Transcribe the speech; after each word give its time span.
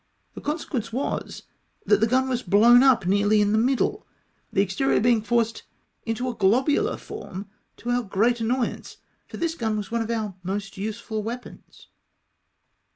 The 0.33 0.41
con 0.41 0.57
sequence 0.57 0.91
was, 0.91 1.43
that 1.85 1.99
the 1.99 2.07
gun 2.07 2.27
was 2.27 2.41
blown 2.41 2.81
up 2.81 3.05
nearly 3.05 3.39
in 3.39 3.51
the 3.51 3.59
middle, 3.59 4.07
the 4.51 4.59
exterior 4.63 4.99
being 4.99 5.21
forced 5.21 5.61
into 6.07 6.27
a 6.27 6.33
globular 6.33 6.97
form— 6.97 7.45
to 7.77 7.91
our 7.91 8.01
great 8.01 8.41
annoyance, 8.41 8.97
for 9.27 9.37
this 9.37 9.53
gun 9.53 9.77
was 9.77 9.91
one 9.91 10.01
of 10.01 10.09
our 10.09 10.33
most 10.41 10.75
useful 10.75 11.21
weapons. 11.21 11.87